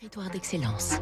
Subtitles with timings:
[0.00, 0.94] Territoire d'excellence.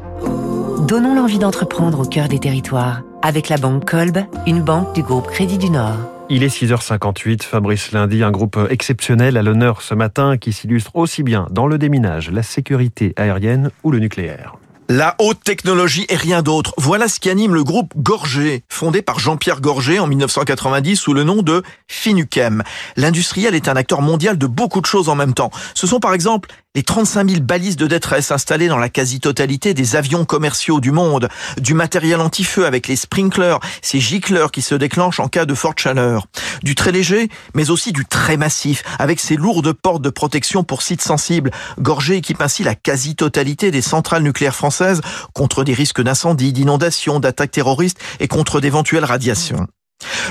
[0.85, 5.27] Donnons l'envie d'entreprendre au cœur des territoires avec la banque Kolb, une banque du groupe
[5.27, 5.95] Crédit du Nord.
[6.29, 11.23] Il est 6h58, Fabrice Lundi, un groupe exceptionnel à l'honneur ce matin qui s'illustre aussi
[11.23, 14.57] bien dans le déminage, la sécurité aérienne ou le nucléaire.
[14.91, 16.73] La haute technologie et rien d'autre.
[16.77, 21.23] Voilà ce qui anime le groupe Gorgé, fondé par Jean-Pierre Gorgé en 1990 sous le
[21.23, 22.63] nom de Finuchem.
[22.97, 25.51] L'industriel est un acteur mondial de beaucoup de choses en même temps.
[25.75, 29.95] Ce sont par exemple les 35 000 balises de détresse installées dans la quasi-totalité des
[29.95, 31.27] avions commerciaux du monde,
[31.59, 35.79] du matériel anti-feu avec les sprinklers, ces gicleurs qui se déclenchent en cas de forte
[35.79, 36.27] chaleur,
[36.61, 40.83] du très léger, mais aussi du très massif, avec ses lourdes portes de protection pour
[40.83, 41.49] sites sensibles.
[41.79, 45.01] Gorgé équipe ainsi la quasi-totalité des centrales nucléaires françaises
[45.33, 49.65] contre des risques d'incendie, d'inondation, d'attaques terroristes et contre d'éventuelles radiations.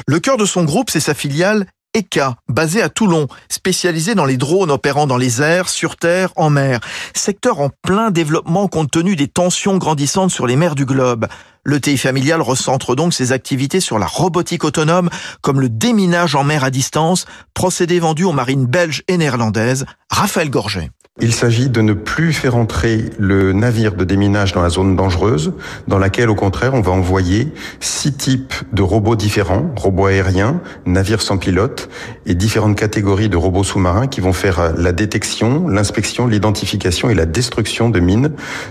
[0.07, 4.37] Le cœur de son groupe, c'est sa filiale ECA, basé à Toulon, spécialisé dans les
[4.37, 6.81] drones opérant dans les airs, sur terre, en mer.
[7.15, 11.27] Secteur en plein développement compte tenu des tensions grandissantes sur les mers du globe.
[11.65, 15.11] Le TI familial recentre donc ses activités sur la robotique autonome,
[15.43, 19.85] comme le déminage en mer à distance, procédé vendu aux marines belges et néerlandaises.
[20.11, 20.91] Raphaël Gorget.
[21.21, 25.53] Il s'agit de ne plus faire entrer le navire de déminage dans la zone dangereuse,
[25.89, 31.21] dans laquelle, au contraire, on va envoyer six types de robots différents, robots aériens, navires
[31.21, 31.89] sans pilote,
[32.25, 37.27] et différentes catégories de robots sous-marins qui vont faire la détection, l'inspection, l'identification et la
[37.27, 38.31] destruction de mines.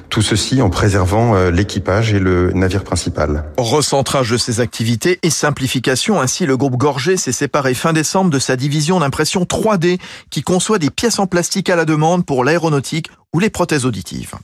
[0.09, 3.43] Tout ceci en préservant euh, l'équipage et le navire principal.
[3.57, 6.21] Recentrage de ses activités et simplification.
[6.21, 10.79] Ainsi, le groupe Gorgé s'est séparé fin décembre de sa division d'impression 3D qui conçoit
[10.79, 14.35] des pièces en plastique à la demande pour l'aéronautique ou les prothèses auditives.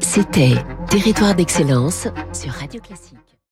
[0.00, 0.54] C'était
[0.88, 3.37] Territoire d'excellence sur Radio Classique.